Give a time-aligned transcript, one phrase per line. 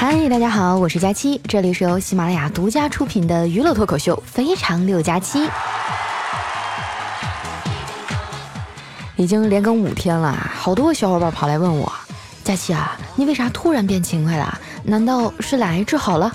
[0.00, 5.40] 嗨，大家好，我是佳期，这里是由喜马拉雅独家出品的娱乐脱口秀《非常六加七》。
[9.16, 11.92] 已经连更五天了，好多小伙伴跑来问我
[12.44, 14.56] ：“佳期啊，你为啥突然变勤快了？
[14.84, 16.32] 难道是懒癌治好了？”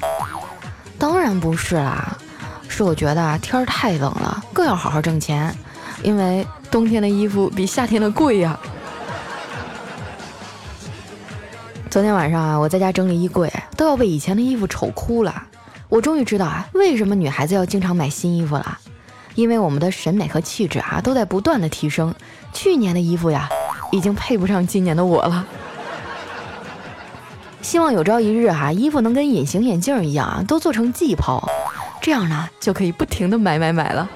[0.99, 2.17] 当然不是啦，
[2.67, 5.55] 是我觉得天儿太冷了，更要好好挣钱，
[6.03, 8.59] 因为冬天的衣服比夏天的贵呀。
[11.93, 15.43] 昨天晚上啊，我在家整理衣柜，都要被以前的衣服丑哭了。
[15.89, 18.79] 我终于知道啊，为什么女孩子要经常买新衣服了，
[19.35, 22.11] 因为我们的审美和气质啊，都在不断的提升。
[22.51, 23.47] 去年的衣服呀，
[23.91, 25.45] 已经配不上今年的我了。
[27.61, 31.47] 希望有朝一日哈，衣服能跟隐形眼镜一样啊，都做成季抛，
[32.01, 34.09] 这样呢，就可以不停的买买买了。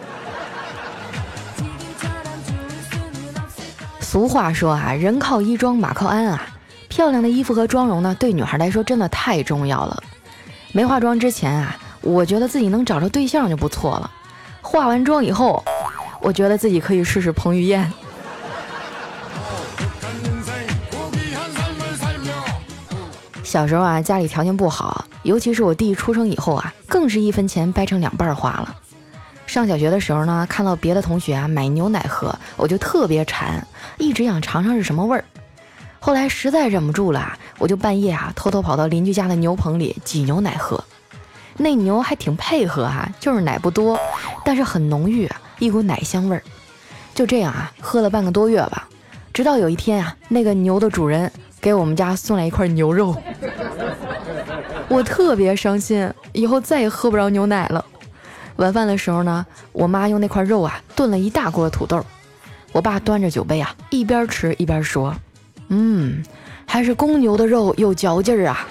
[4.00, 6.42] 俗话说啊，人靠衣装，马靠鞍啊。
[6.98, 10.02] 漂亮的衣服和妆容呢，对女孩来说真的太重要了。
[10.72, 14.10] 没化妆之前啊，我觉得自己能找着对象就不错了。
[14.64, 15.64] 化完妆以后，
[16.20, 17.94] 我觉得自己可以试试彭于晏。
[23.44, 28.76] 小时候啊，家里条件不好，尤其是我弟出生以后啊，更是一分钱掰成两半花了。
[29.46, 33.68] 上小学的时候呢，看到别的同学啊买牛奶喝，我就特别馋，
[34.00, 35.24] 一直想尝尝是什么味儿。
[36.08, 40.82] 后来实在忍不住了，我就半夜啊偷偷跑到邻居家的牛棚里挤牛奶喝。
[41.58, 44.00] 那牛还挺配合哈，就是奶不多，
[44.46, 46.42] 但是很浓郁，一股奶香味儿。
[47.14, 48.88] 就这样啊，喝了半个多月吧。
[49.34, 53.14] 直到有一天啊，那个牛的主人给我们家送来一块牛肉，
[54.88, 57.84] 我特别伤心，以后再也喝不着牛奶了。
[58.56, 62.02] 晚饭的时候呢，我妈用那块肉啊炖了一大锅土豆，
[62.72, 65.14] 我爸端着酒杯啊一边吃一边说。
[65.70, 66.24] 嗯，
[66.66, 68.68] 还是公牛的肉有嚼劲儿啊！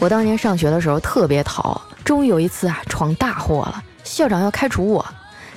[0.00, 5.04] 我当年上学的时候特别淘，终于有一次啊闯大祸了，校长要开除我，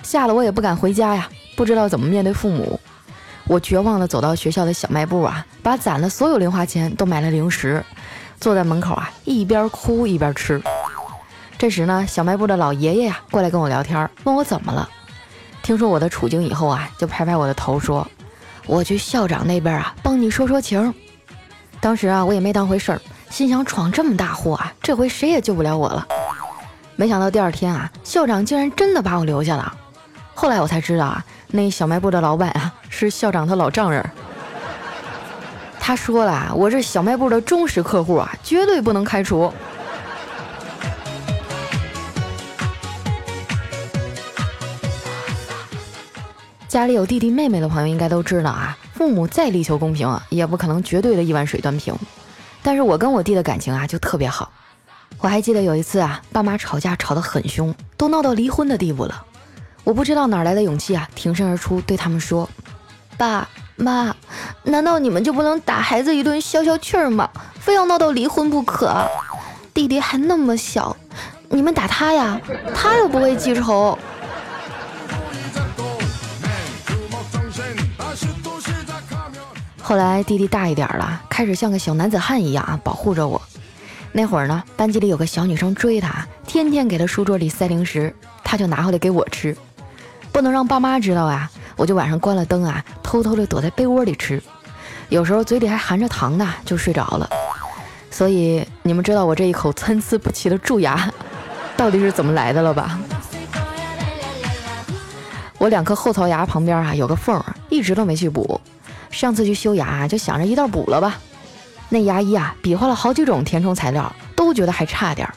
[0.01, 2.79] 吓得我也不敢回家呀，不知道怎么面对父母。
[3.47, 7.83] 我绝望的走到学校的小卖部啊，把攒的所有零花钱都买了零食，
[8.39, 10.61] 坐在门口啊一边哭一边吃。
[11.57, 14.89] 这时呢，小卖部的老爷爷呀过来跟我聊天，问我怎么了。
[15.63, 18.05] 听说我的处境以后啊，就拍拍我的头说
[18.65, 20.93] ：“我去校长那边啊，帮你说说情。”
[21.79, 26.07] 当时啊，我也没当回事儿，心想闯这么大祸啊，这回谁也救不了我了。
[26.95, 29.73] 没想到第二天啊，校长竟然真的把我留下了。
[30.33, 34.07] 后来我才知道啊，那小卖部的老板啊，是校长他老丈人。
[35.79, 39.51] 他说了，我是小卖部的忠实客户啊，绝对不能开除。
[46.71, 51.93] 家里有弟弟妹妹的朋友应该都知道啊，父母再力求公平，也不可能绝对的一碗水端平。
[52.63, 54.49] 但是我跟我弟的感情啊就特别好。
[55.19, 59.25] 我还记得有一次啊，爸妈吵架吵得很凶，都闹到离婚的地步了。
[59.83, 62.47] 我不知道哪来的勇气啊，挺身而出对他们说
[63.19, 64.15] ：“爸妈，
[64.63, 67.29] 难道你们就不能打孩子一顿消消气儿吗？
[67.59, 68.95] 非要闹到离婚不可？
[69.73, 70.95] 弟弟还那么小，
[71.49, 72.39] 你们打他呀，
[72.73, 73.99] 他又不会记仇。”
[79.81, 83.41] 后来弟弟大一点了，开始像个小男子汉一样啊，保护着我。
[84.13, 89.55] 那会儿呢，班级里有个小女生追他，天天给他书桌里塞零食，他就拿回来给我吃。
[90.31, 94.41] 不能让爸妈知道啊，我就晚上关了灯啊，偷偷的躲在被窝里吃。
[95.09, 97.29] 有时候嘴里还含着糖呢，就睡着了。
[98.09, 101.11] 所以你们知道我这一口参差不齐的蛀牙
[101.75, 102.99] 到底是怎么来的了吧？
[105.57, 108.59] 我两颗后槽牙旁边啊有个缝，一直都没去补。
[109.11, 111.19] 上次去修牙，就想着一道补了吧。
[111.89, 115.33] 那牙医啊，比划了好几种填充材料，都觉得还差点儿。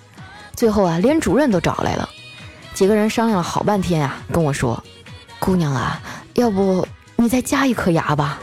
[0.55, 2.09] 最后啊，连主任都找来了，
[2.73, 4.83] 几个人商量了好半天啊，跟我说
[5.41, 6.01] ：“姑娘啊，
[6.35, 6.87] 要不
[7.17, 8.39] 你再加一颗牙吧。”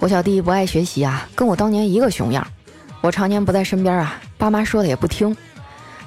[0.00, 2.44] 我小弟不爱学习啊，跟我当年一个熊样。
[3.02, 5.36] 我常年不在身边啊，爸妈说的也不听。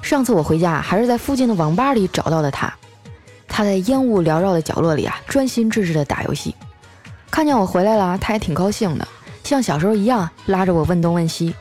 [0.04, 2.70] 上次我回家还是在附近的网吧里找到的他，
[3.48, 6.54] 他在烟雾缭绕的角落里啊，专心致志的打游戏。
[7.30, 9.08] 看见我回来了，他还挺高兴的，
[9.42, 11.54] 像小时候一样拉着我问东问西。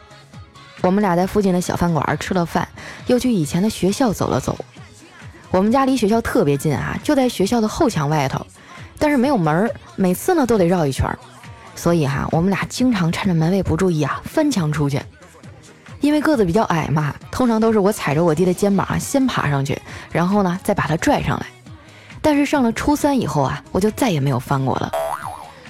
[0.81, 2.67] 我们俩在附近的小饭馆吃了饭，
[3.07, 4.57] 又去以前的学校走了走。
[5.49, 8.45] 我们家离学校特别近啊，就在学校的后墙外头，
[8.99, 11.09] 但是没有门儿，每次呢都得绕一圈。
[11.77, 15.01] 所以哈，我们俩经常趁着门卫不注意啊，翻墙出去。
[16.03, 21.45] 因为个子比较矮嘛，通常都是我踩着我弟的肩膀先爬上去，然后呢再把他拽上来。
[22.21, 24.91] 但是上了初三以后啊，我就再也没有翻过了，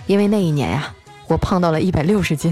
[0.07, 0.91] 因为那一年呀，
[1.27, 2.51] 我胖到了一百六十斤。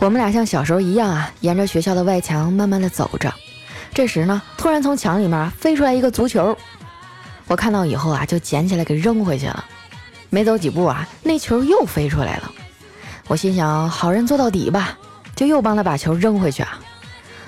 [0.00, 3.32] 我们俩像小时候一样啊，沿着学校的外墙慢慢的走着。
[3.94, 6.58] 这时呢，突然从墙里面飞出来一个足球，
[7.46, 9.64] 我看到以后啊，就捡起来给扔回去了。
[10.34, 12.50] 没走几步啊，那球又飞出来了。
[13.28, 14.98] 我心想，好人做到底吧，
[15.36, 16.80] 就又帮他把球扔回去啊。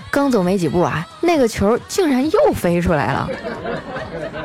[0.08, 3.28] 刚走没几步啊，那个球竟然又飞出来了。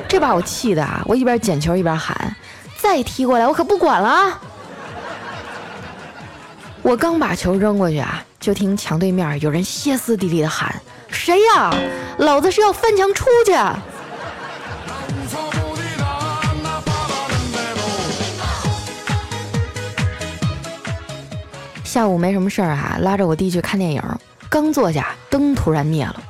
[0.07, 2.35] 这把我气的啊，我一边捡球一边喊
[2.81, 4.41] ：“再踢过来，我可不管了！”
[6.81, 11.71] 我刚把球扔过去啊，就听墙对面有人歇斯底里的喊：“谁呀？
[12.17, 13.53] 老子是要翻墙出去！”
[21.91, 24.01] 下午没什么事儿啊，拉着我弟去看电影。
[24.49, 26.23] 刚坐下，灯突然灭了。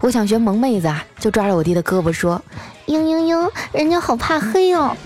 [0.00, 2.42] 我想学萌妹子啊，就抓着我弟的胳膊说
[2.88, 4.96] ：“嘤嘤嘤，人家好怕黑哦。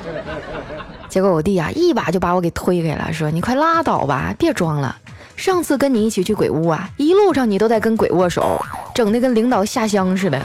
[1.10, 4.96] ”结果我弟啊，一把就把我给推开了，说：“你快拉倒吧，别装了。
[5.36, 8.58] 上次跟你一起去鬼屋啊，一路上你都在跟鬼握手，
[8.94, 10.40] 整的跟领导下乡似的。”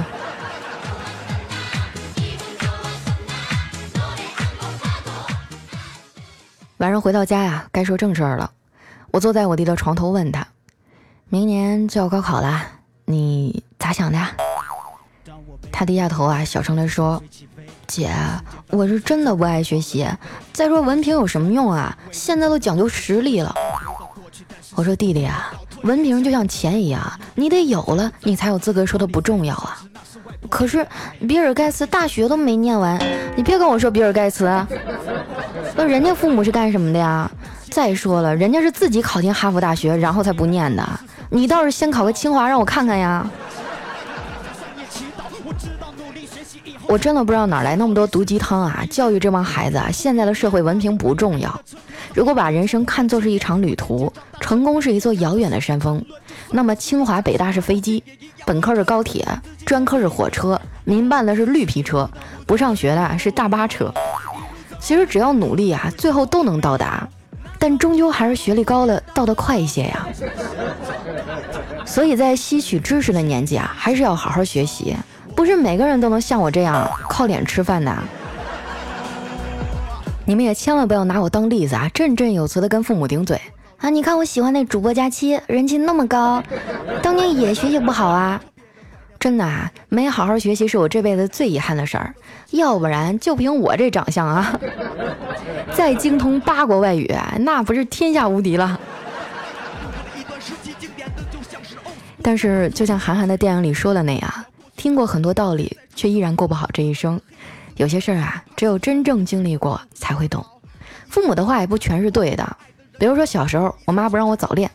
[6.80, 8.52] 晚上回到家呀，该说正事儿了。
[9.14, 10.48] 我坐在我弟的床头，问他
[11.30, 12.64] ：“明年就要高考了，
[13.06, 14.18] 你咋想的？”
[15.72, 17.22] 他低下头啊，小声的说
[17.86, 18.12] ：“姐，
[18.72, 20.08] 我是真的不爱学习。
[20.52, 21.96] 再说文凭有什么用啊？
[22.12, 23.54] 现在都讲究实力了。”
[24.74, 29.80] 我说：“弟弟啊，文凭就像钱一样，你得有了，你才有资格说它不重要啊。
[30.50, 30.88] 可是
[31.28, 33.00] 比尔盖茨大学都没念完，
[33.36, 34.46] 你别跟我说比尔盖茨，
[35.76, 37.30] 那人家父母是干什么的呀？”
[37.74, 40.88] 再说了，人家是自己考进哈佛大学，然后才不念的。
[41.32, 43.28] 你倒是先考个清华，让我看看呀！
[46.88, 48.86] 我真的不知道哪来那么多毒鸡汤啊！
[48.92, 51.60] 教育这帮孩子啊，现在的社会文凭不重要。
[52.14, 56.00] 如果把人生看作是一场旅途，成功是一座遥远的山峰，
[56.52, 58.04] 那么清华北大是飞机，
[58.46, 59.28] 本科是高铁，
[59.66, 62.08] 专科是火车，民办的是绿皮车，
[62.46, 63.92] 不上学的是大巴车。
[64.80, 67.10] 其实只要努力啊，最后都能到达。
[67.66, 70.06] 但终究还是学历高了到得快一些呀，
[71.86, 74.94] 所以在吸取知识的年纪啊，还是要好好学习，
[75.34, 77.98] 不是每个人都能像我这样靠脸吃饭的。
[80.26, 83.40] 你们也千万不要拿我当例子啊，振振有词的跟父母顶嘴
[83.78, 83.90] 啊！
[83.90, 86.44] 你看我喜欢那主播佳期，人气那么高，
[87.02, 88.42] 当年也学习不好啊。
[89.24, 92.14] 真的啊，没好好学习是我这辈子最遗憾的事儿，
[92.52, 94.60] 要不然就凭我这长相啊，
[95.72, 97.10] 再精通八国外语，
[97.40, 98.78] 那不是天下无敌了。
[102.22, 104.30] 但是，就像韩寒的电影里说的那样，
[104.76, 107.18] 听过很多道理，却依然过不好这一生。
[107.78, 110.46] 有些事儿啊，只有真正经历过才会懂。
[111.08, 112.58] 父母的话也不全是对的，
[113.00, 114.70] 比如说小时候，我妈不让我早恋，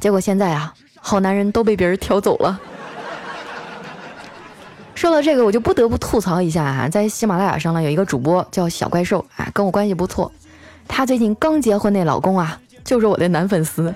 [0.00, 2.58] 结果现在啊，好男人都被别人挑走了。
[4.94, 10.30] 说到这个，我就不得不吐槽一下啊，在喜马拉雅上呢，有一个主播叫小怪兽啊，跟我关系不错。
[10.86, 13.92] 他最近刚结婚，那老公啊，就是我的男粉丝。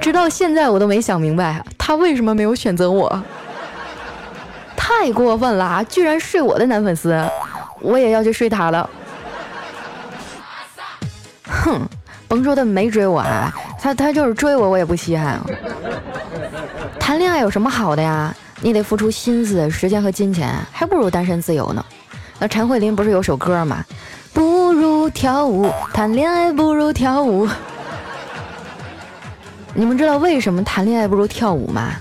[0.00, 3.22] 直到现在，我都没想明白他为什么没有选择我。
[4.76, 7.22] 太过分了啊，居然睡我的男粉丝，
[7.80, 8.88] 我也要去睡他了。
[11.46, 11.80] 哼，
[12.26, 15.38] 甭说他没追我啊，他他就是追我，我也不稀罕。
[16.98, 18.34] 谈恋爱有什么好的呀？
[18.60, 21.84] 你得付出心思、时间和金钱，还不如单身自由呢。
[22.38, 23.84] 那陈慧琳不是有首歌吗？
[24.32, 27.48] 不如跳舞，谈恋爱不如跳舞。
[29.74, 31.92] 你们知道为什么谈恋爱不如跳舞吗？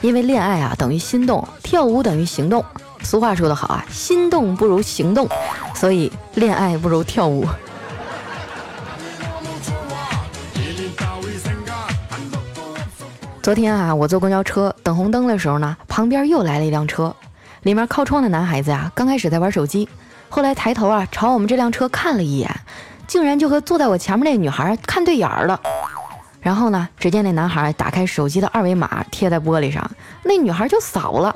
[0.00, 2.64] 因为恋爱啊等于心动，跳舞等于行动。
[3.02, 5.28] 俗话说得好啊，心动不如行动，
[5.74, 7.46] 所以恋爱不如跳舞。
[13.42, 17.12] 昨天啊，我坐公交车等红灯的时候呢，旁边又来了一辆车，
[17.62, 19.88] 里面靠窗的男孩子呀，刚开始在玩手机，
[20.28, 22.48] 后来抬头啊朝我们这辆车看了一眼，
[23.08, 25.60] 竟然就和坐在我前面那女孩看对眼了。
[26.40, 29.90] 然后呢，只见那男孩打开手机的二维码贴在玻璃上，
[30.22, 31.34] 那女孩就扫了。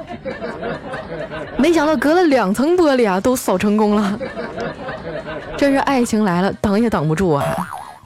[1.56, 4.16] 没想到隔了两层玻璃啊，都扫成功了。
[5.56, 7.44] 真是爱情来了，挡也挡不住啊！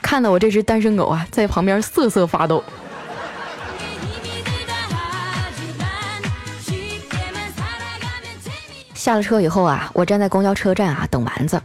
[0.01, 2.65] 看得我这只单身狗啊，在旁边瑟瑟发抖。
[9.01, 11.59] 下了车以后啊，我站在公交车站啊等丸子。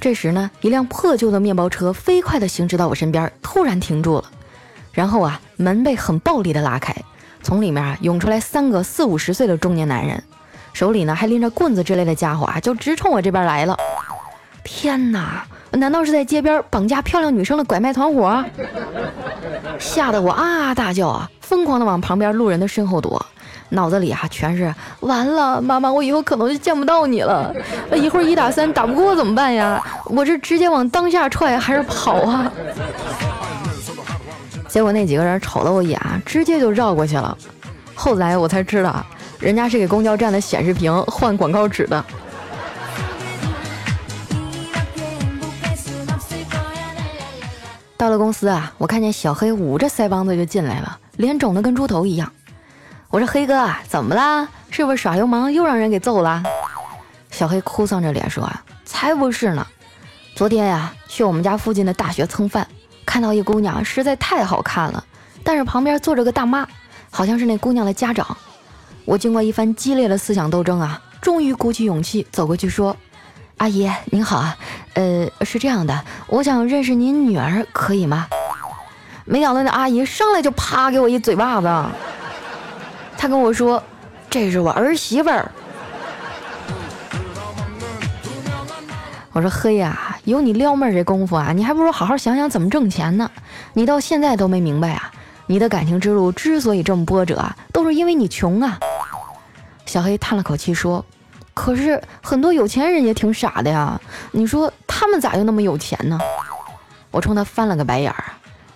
[0.00, 4.24] 这时呢，一辆破旧的面包车飞快地行驶到我身边，突然停住了。
[4.92, 6.94] 然后啊，门被很暴力地拉开，
[7.42, 10.22] 从里面啊涌出来三个四五十岁的中年男人，
[10.74, 13.76] 手里呢还拎着棍子之类的家伙啊，就直冲我这边来了。
[14.62, 18.44] 天哪，难道是在街边绑架漂亮女生的拐卖团伙？
[19.80, 23.26] 吓得我啊大叫啊，疯狂地往旁边路人的身后躲。
[23.70, 27.52] 脑子里啊全是完了，妈妈，我以后可能就见不到你了。
[27.90, 29.82] 那一会儿一打三打不过怎么办呀？
[30.06, 32.50] 我这直接往当下踹还是跑啊？
[34.68, 37.36] 结果那几个人瞅了我一眼，直接就绕过去了。
[37.94, 39.04] 后来我才知道，
[39.40, 42.04] 人家是给公交站的显示屏换广告纸的。
[47.96, 52.30] 到了公司啊，我看见小黑捂着腮帮子就进来了，脸肿得跟猪头一样。
[53.08, 54.48] 我说黑哥，怎么啦？
[54.70, 56.42] 是不是耍流氓又让人给揍了？
[57.30, 59.66] 小黑哭丧着脸说：“啊，才不是呢！
[60.34, 62.66] 昨天呀，去我们家附近的大学蹭饭，
[63.06, 65.04] 看到一姑娘实在太好看了，
[65.44, 66.66] 但是旁边坐着个大妈，
[67.10, 68.36] 好像是那姑娘的家长。
[69.04, 72.96] 我经过一番激烈的思想斗争啊，终于鼓起勇气走过去说
[73.58, 74.56] ：‘阿姨您好啊，
[74.94, 78.26] 呃，是这样的，我想认识您女儿，可以吗？’
[79.24, 81.68] 没想到那阿姨上来就啪给我一嘴巴子。”
[83.18, 83.82] 他跟我说
[84.30, 85.50] ：“这是我儿媳妇儿。”
[89.32, 93.30] 我说：“嘿呀，有你撩妹这功夫啊，你还不如好好想想怎么挣钱呢。
[93.74, 95.10] 你到现在都没明白啊，
[95.46, 98.78] 你的感情之路之所以这么波折，都是因为你穷啊。”
[99.84, 101.04] 小黑叹了口气说
[101.54, 104.00] ：“可是很多有钱人也挺傻的呀，
[104.32, 106.18] 你说他们咋又那么有钱呢？”
[107.12, 108.24] 我冲他翻了个白眼儿：“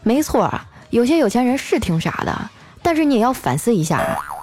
[0.02, 2.50] 没错啊，有些有钱人是挺傻的，
[2.82, 4.02] 但是你也要反思一下。”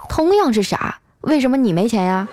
[0.10, 2.27] 同样是傻，为什么你没钱呀？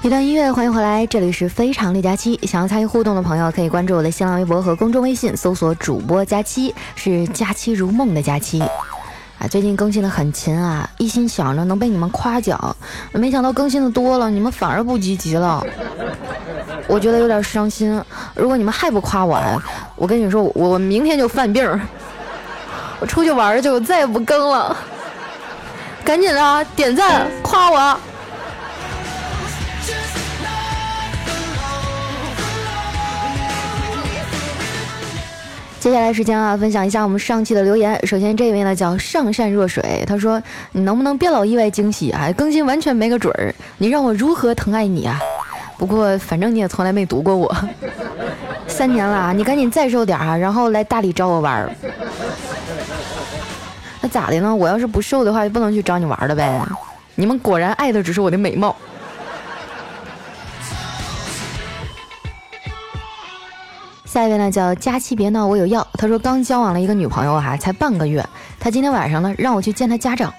[0.00, 2.38] 一段音乐，欢迎回来，这里是非常六加七。
[2.46, 8.62] 想要参与互动的朋友，可以关注我的新浪微博和公众微信，搜索主播佳期，是佳期如梦的佳期。
[9.38, 12.76] 啊，最近更新的很勤啊，一心想着能被你们夸奖，
[13.12, 15.64] 没想到更新的多了，你们反而不积极了，
[16.88, 18.02] 我觉得有点伤心。
[18.34, 19.40] 如果你们还不夸我，
[19.94, 21.80] 我跟你说，我明天就犯病，
[22.98, 24.76] 我出去玩去，我再也不更了。
[26.04, 28.00] 赶紧的，点赞夸我。
[35.80, 37.98] 接下来时间啊，分享一下我们上期的留言。
[38.04, 40.42] 首先这位呢叫上善若水，他说
[40.72, 42.28] ：“你能不能别老意外惊喜啊？
[42.36, 45.20] 更新完全没个准儿，你让我如何疼爱你啊？
[45.78, 47.54] 不过反正你也从来没读过我，
[48.66, 51.70] 三年了，你赶紧再瘦点啊，然后来大理找我玩儿。
[54.00, 54.52] 那咋的呢？
[54.54, 56.60] 我要是不瘦的话，就不能去找你玩了呗？
[57.14, 58.74] 你们果然爱的只是我的美貌。”
[64.18, 70.34] 下一位呢叫佳期别闹我有药，他说刚交往了一个女朋友哈，才半个月，他今天晚上呢让我去见他家长，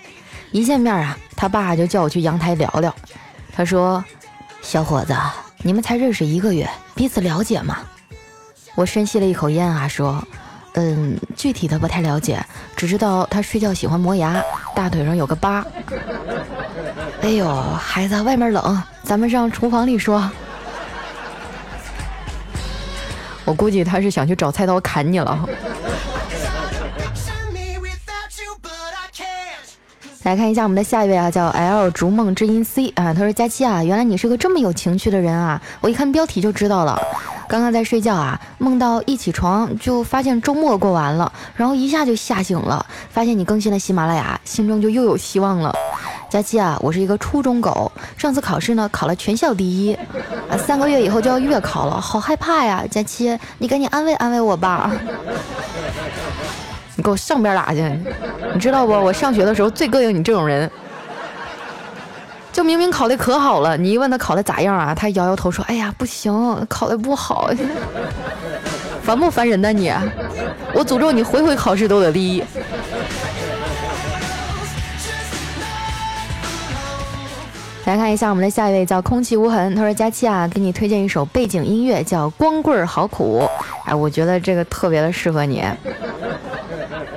[0.52, 2.94] 一见面啊，他爸就叫我去阳台聊聊。
[3.54, 4.04] 他说
[4.62, 5.16] ：“小伙子，
[5.64, 7.78] 你们才认识一个月，彼此了解吗？”
[8.76, 10.22] 我深吸了一口烟啊，说
[10.76, 12.46] ：“嗯，具体的不太了解，
[12.76, 14.44] 只知道他睡觉喜欢磨牙，
[14.76, 15.66] 大腿上有个疤。
[17.24, 20.30] ”哎呦，孩子，外面冷，咱们上厨房里说。
[23.50, 25.50] 我估计他是想去找菜刀砍你了。
[30.22, 36.96] 来看一下我们的下一位啊，叫 L 逐梦之音 C 啊，他说佳期啊，原来你是个这么有情趣的人啊，我一看标题就知道了。
[37.48, 45.74] 刚刚在睡觉啊，梦到一起床就发现周末过完了，然后一下就吓醒了，发现你更新了喜马拉雅，心中就又有希望了。
[46.30, 49.96] 佳期啊，我是一个初中狗，上次考试呢考了全校第一，
[50.48, 52.84] 啊，三个月以后就要月考了，好害怕呀！
[52.90, 54.92] 佳期，你赶紧安慰安慰我吧。
[56.96, 57.82] 你给我上边拉去！
[58.54, 58.92] 你知道不？
[58.92, 60.70] 我上学的时候最膈应你这种人，
[62.54, 66.32] 就明明考的可好了，你一问他考的咋样啊，他摇摇头说：“哎呀，不行，
[66.70, 67.50] 考的不好。
[69.02, 69.92] ”烦不烦人呢你？
[70.76, 72.44] 我诅咒你回回考试都得第一。
[77.90, 79.74] 来看一下我们的下一位，叫空气无痕。
[79.74, 83.42] 他说：“佳期啊，给你推荐一首背景音乐，叫《光棍好苦》。
[83.90, 85.64] 哎，我觉得这个特别的适合你。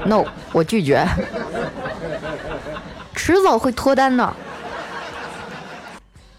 [0.07, 1.07] No，我拒绝，
[3.14, 4.33] 迟早会脱单的。”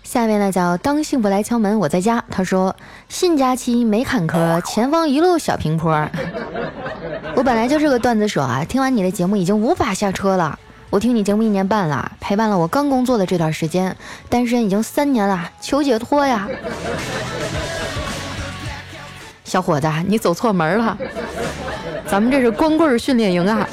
[0.01, 2.23] 下面呢叫当幸福来敲门，我在家。
[2.31, 2.75] 他说
[3.09, 5.91] 新假期没坎坷，前方一路小平坡。
[7.35, 10.57] 我本来就是个段子手啊，听完你的节目已经无法下车了。
[10.93, 13.97] 我听你节目一年半了，陪伴了我刚工作的这段时间，
[14.29, 16.47] 单身已经三年了，求解脱呀！
[19.43, 20.95] 小伙子，你走错门了，
[22.05, 23.67] 咱们这是光棍训练营啊！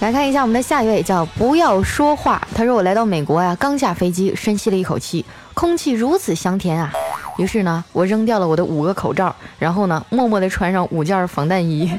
[0.00, 2.46] 来看一下我们的下一位，叫不要说话。
[2.54, 5.24] 他说我来到美国呀，刚下飞机，深吸了一口气，
[5.54, 6.92] 空气如此香甜啊！
[7.38, 11.90] 于是呢，我扔掉了我的五个口罩，然后呢，默默地穿上五件防弹衣。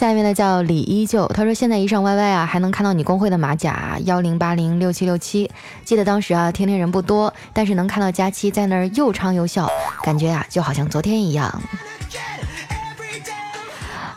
[0.00, 5.50] 下面呢叫李依旧，他说现在一上 YY 啊，还能看到你公会的马甲幺零八零六七六七。
[5.84, 9.68] 记得当时啊，天天人不多，但是能看到佳期在那儿又唱又笑，
[10.02, 11.48] 感觉啊就好像昨天一样。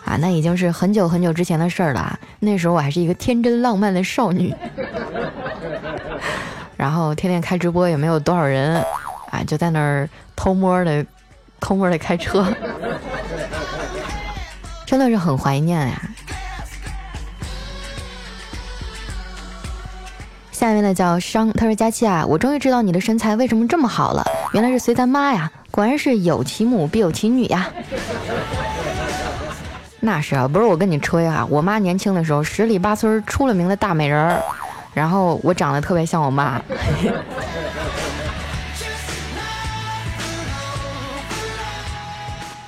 [0.05, 2.17] 啊，那已经是很久很久之前的事儿了。
[2.39, 4.55] 那时候我还是一个天真浪漫的少女，
[6.77, 8.81] 然后天天开直播也没有多少人，
[9.31, 11.05] 啊，就在那儿偷摸的、
[11.59, 12.47] 偷摸的开车，
[14.85, 16.01] 真的是很怀念呀。
[20.51, 27.69] 下面的叫商，他说：“佳期啊，我终于知道你的身材为什么这么好了，原来是随咱妈呀，果然是有其母必有其女呀。”
[29.99, 34.41] 那是啊，不是我跟你吹啊，我妈年轻的时候十里八村出了名的大美人儿，
[34.93, 36.61] 然后我长得特别像我妈。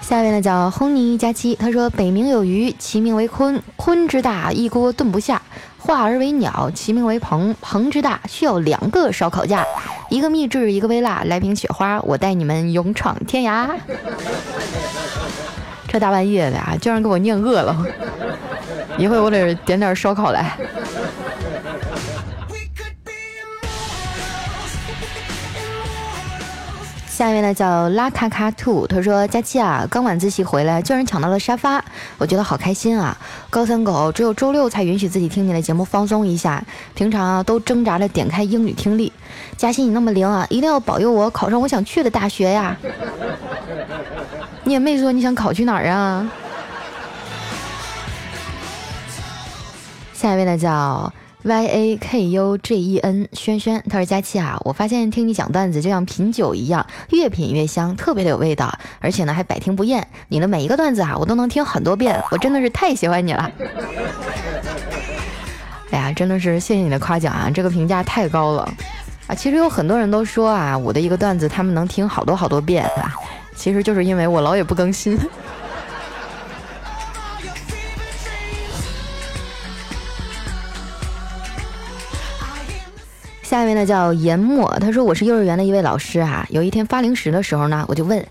[0.08, 5.38] 下面呢叫亨尼加七，他说北冥有鱼，其名为鲲，鲲之大，一锅炖不下；
[5.80, 9.66] 化而为鸟，其名为鹏，鹏之大，需要两个烧烤架，
[10.12, 13.68] 一个秘制，一个微辣，来瓶雪花，我带你们勇闯天涯。
[15.88, 17.76] 这大半夜的啊，居然给我念饿了！
[19.00, 20.56] 一会我得点点烧烤来。
[27.16, 31.82] 下一位呢叫拉卡卡兔，他说：“佳期啊，刚晚自习回来，居然抢到了沙发，
[32.18, 33.18] 我觉得好开心啊！
[33.50, 36.62] 高三狗只有周六才允许自己听你的节目放松一下，
[36.94, 39.14] 平常啊都挣扎着点开英语听力。
[39.56, 42.76] 佳期你那么灵啊， 一定要保佑我考上我想去的大学呀！”
[44.66, 46.30] 你也没说你想考去哪儿啊？
[50.14, 51.14] 下一位呢叫
[51.46, 60.08] Y A K U J E N 轩轩，他说佳期啊，我发现听你讲段子就像品酒一样，越品越香，特别的有味道，而且呢还百听不厌。
[60.28, 63.52] 你的每一个段子啊，我都能听很多遍，我真的是太喜欢你了。
[65.92, 68.68] 哎呀，真的是谢谢你的夸奖啊，这个评价太高了
[69.28, 69.36] 啊！
[69.36, 73.14] 其实有很多人都说啊，我的一个段子他们能听好多好多遍啊。
[73.56, 75.16] 其实就是因为我老也不更新。
[83.76, 86.48] 呢叫研墨，他说我是幼儿园的一位老师啊。
[86.50, 88.26] 有一天发零食的时候呢，我就问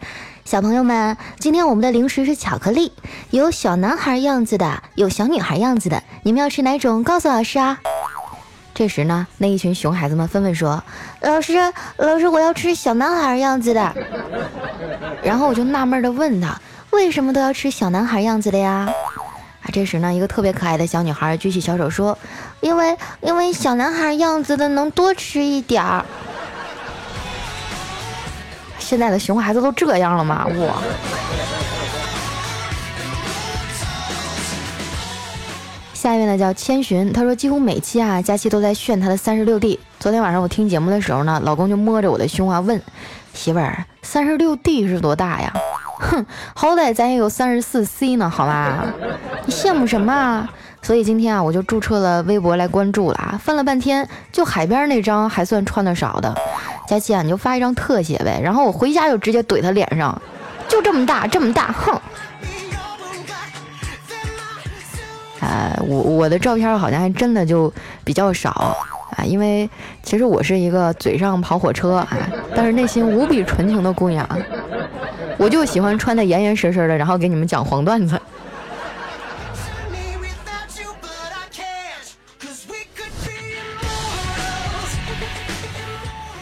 [0.45, 2.91] 小朋友们：今天我们的零食是巧克力，
[3.31, 7.05] 有小男孩样子的，有小女孩样子的，你们要吃哪种？
[7.05, 7.79] 告诉老师啊。
[8.75, 10.83] 这时呢，那一群熊孩子们纷纷说
[11.23, 13.95] ：“老师，老师，我要吃小男孩样子的。”
[15.23, 18.89] 然后我就纳闷的问他：“为什么都要吃小男孩样子的呀？”
[19.73, 22.17] 这时呢，一个特别可爱的小女孩举起小手说
[22.61, 26.05] ：“因为，因为小男孩样子的能多吃一点儿。”
[28.79, 30.47] 现在的熊孩子都这样了吗？
[30.47, 30.83] 我。
[35.95, 39.81] 下一位呢叫千寻，他说几乎每期啊，佳期都在炫他的三十六 D。
[39.99, 42.79] 昨天晚上我听节目的时候呢，老公就摸着我的胸啊问
[43.33, 45.51] 媳妇儿，三十六 D 是多大呀？
[46.11, 48.85] 哼，好歹咱也有三十四 C 呢，好吧？
[49.47, 50.49] 你羡慕什么啊？
[50.83, 56.35] 所以今天啊，我就注册了微博来关注了啊，翻了半天，就海边那张还算穿的少的。
[56.87, 60.21] 佳琪啊，你就发一张特写呗，然后我回家就直接怼他脸上，
[60.69, 61.99] 就这么大，这么大，哼。
[65.41, 68.75] 呃，我我的照片好像还真的就比较少
[69.17, 69.69] 啊，因为
[70.03, 72.09] 其实我是一个嘴上跑火车啊，
[72.55, 74.27] 但是内心无比纯情的姑娘，
[75.45, 78.19] 我就喜欢穿的严严实实的，然后给你们讲黄段子。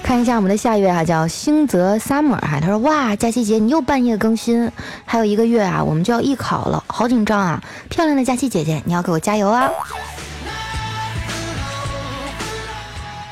[0.04, 4.70] 看一下我们的下一位哈，叫星泽 summer 哈，他说哇，佳琪姐你又半夜更新，
[5.04, 7.60] 还有一个月啊，我们就要艺考了，好紧张啊！
[7.88, 9.68] 漂亮的佳琪姐姐，你要给我加油啊！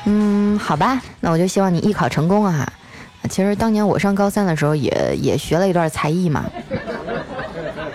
[0.03, 2.69] 嗯，好吧，那我就希望你艺考成功啊！
[3.29, 6.45] 其实当年我上高三的时候，也也学了一段才艺嘛。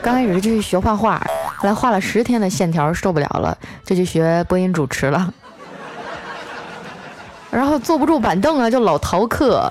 [0.01, 1.19] 刚开始就是学画画，
[1.57, 5.33] 后来画了十天的线条受不了了，就去学播音主持了。
[7.51, 9.71] 然后坐不住板凳啊，就老逃课。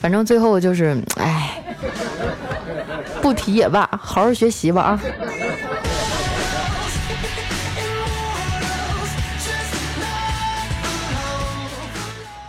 [0.00, 1.62] 反正最后就是，哎，
[3.20, 5.00] 不提也罢，好好学习吧啊。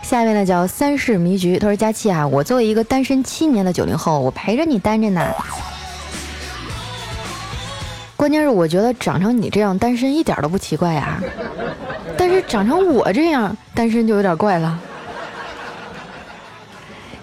[0.08, 5.22] 下面呢叫三世迷局，他说佳期啊，我作为一个单身七年的九零后，我陪着你单着呢。
[8.16, 11.22] 关键是我觉得长成你这样单身一点都不奇怪呀，
[12.16, 14.80] 但是长成我这样单身就有点怪了。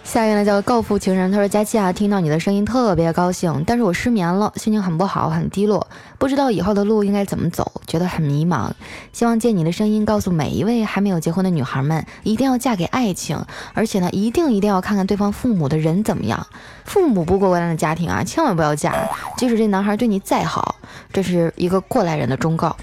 [0.05, 5.85] 下一位呢叫告父情人，他说佳期啊，听到你的声音特别高兴，但是我失眠了，心情很不好，很低落，
[6.19, 8.69] 不知道以后的路应该怎么走，觉得很迷茫。
[9.11, 16.45] 希望借你的声音告诉每一位还没有结婚的女孩们，一定要嫁给爱情，而且呢，一定一定要看看对方父母的人怎么样，
[16.85, 18.93] 父母不过关的家庭啊，千万不要嫁，
[19.37, 20.75] 即使这男孩对你再好，
[21.11, 22.77] 这是一个过来人的忠告。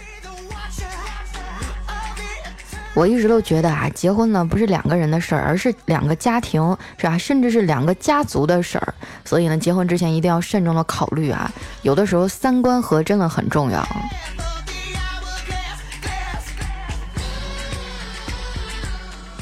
[2.95, 7.17] 我一直都觉得啊，结婚呢不是两个人的事儿，而是两个家庭，是吧？
[7.17, 8.95] 甚至是两个家族的事儿。
[9.25, 11.51] 所以呢，结婚之前一定要慎重的考虑啊。
[11.81, 13.83] 有的时候三观合真的很重要。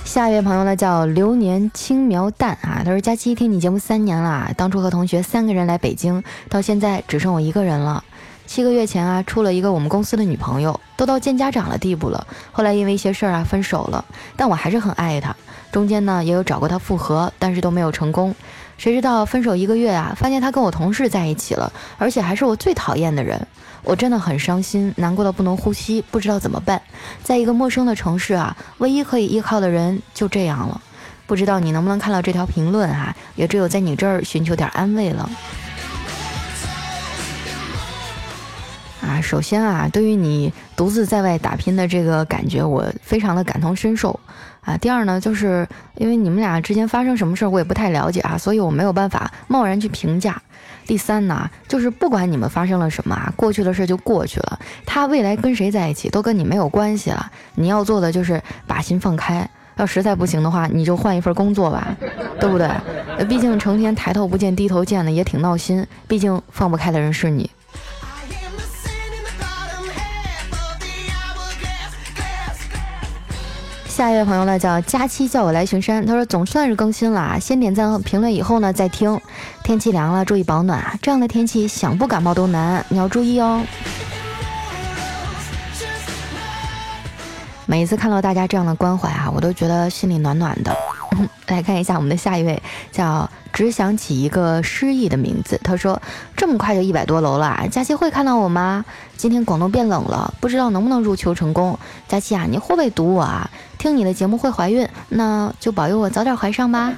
[0.04, 8.02] 下一位朋友呢叫流年轻描淡啊，他说：佳期听你节目三年了，当初和同学三个人来北京，到现在只剩我一个人了。
[8.50, 12.26] 七个月前啊，处了一个我们公司的女朋友，都到见家长的地步了。
[12.50, 15.36] 后来因为一些事儿啊分手了，但我还是很爱她。
[15.70, 18.34] 中间呢也有找过她复合，但是都没有成功。
[18.76, 23.46] 谁知道分手一个月啊，发现她跟我同事在一起了，而且还是我最讨厌的人。
[23.84, 26.82] 我真的很伤心，难过到不能呼吸，不知道怎么办。
[27.22, 30.80] 在一个陌生的城市啊，唯一可以依靠的人就这样了。
[31.28, 33.14] 不知道你能不能看到这条评论啊？
[33.36, 35.30] 也只有在你这儿寻求点安慰了。
[39.00, 44.18] 啊，首先啊，对于你独自在外打拼的这个感觉，我非常的感同身受
[44.60, 44.76] 啊。
[44.76, 50.40] 第二呢，就是因为你们俩之间发生什么事儿，我也不太了解啊，所以我没有办法贸然去评价。
[50.86, 57.30] 第三呢，就是不管你们发生了什么啊，过去的事就过去了，他未来跟谁在一起都跟你没有关系了。
[57.54, 61.96] 你要做的就是把心放开，要实在不行的话，你就换一份工作吧，
[62.38, 62.68] 对不对？
[63.26, 67.48] 毕竟成天抬头不见低头见的也挺闹心，毕竟放不开的人是你。
[74.00, 76.06] 下一位朋友呢，叫佳期，叫我来巡山。
[76.06, 79.20] 他说总算是更新了啊，先点赞和评论，以后呢再听。
[79.62, 80.98] 天气凉了，注意保暖啊！
[81.02, 83.62] 这样的天气想不感冒都难，你要注意哦。
[87.66, 90.74] 每一次看到大家这样的关怀啊，我都觉得心里暖暖的。
[91.46, 95.60] 来看一下我们的下一位，叫只想起一个诗意的名字。
[95.64, 96.00] 他说
[96.36, 98.84] ：“这么快就一百多楼了，佳期会看到我吗？
[99.16, 101.78] 今天广东变冷了，不知道能不能入秋成功。
[102.08, 103.50] 佳期啊，你会不会堵我啊？
[103.76, 106.92] 听你的节目会怀孕，那就保佑我早点怀上吧。”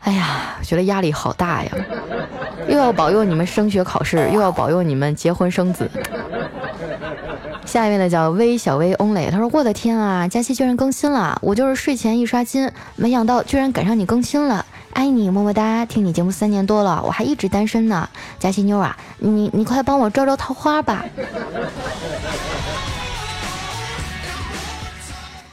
[0.00, 1.70] 哎呀，觉得压力好大呀，
[2.68, 5.90] 又要保佑你们升学考试，又要保佑你们结婚生子。
[7.68, 21.04] 下一位呢叫微小微 only，他说我的天啊，佳期居然更新了，我就是睡前一刷新，没想到居然赶上你更新了，爱你么么哒，听你节目三年多了，我还一直单身呢，佳期妞啊，你你快帮我招招桃花吧。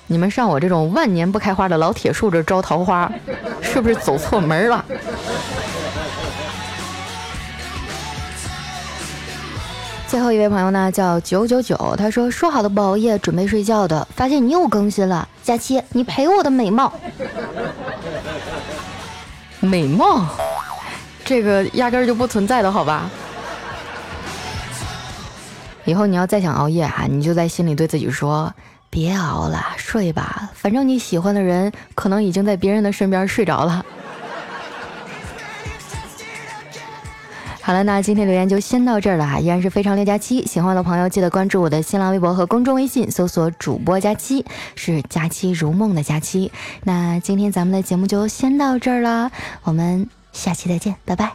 [0.07, 3.11] 你们上我这种万年不开花的老铁树这招桃花，
[3.61, 4.85] 是不是走错门了？
[10.15, 15.27] 最后一位朋友呢，叫九九九，他说说好的不熬夜，准备睡觉的，发现你又更新了。
[15.43, 16.93] 佳期，你陪我的美貌，
[19.59, 20.25] 美貌，
[21.25, 23.11] 这个压根儿就不存在的，好吧？
[25.83, 28.49] 以后你要再想熬夜哈，你就在心里对自己说，
[28.89, 33.85] 别熬了，睡吧，反正你喜欢的人可能已经在别人的身边睡着了。
[37.65, 46.51] 好了，那今天留言就先到这儿了哈，依然是非常六加七，喜欢的朋友记得关注我的新浪微博和公众微信，搜索主播加七，是佳期如梦的佳期。
[46.83, 49.31] 那今天咱们的节目就先到这儿了，
[49.63, 51.33] 我们下期再见，拜拜。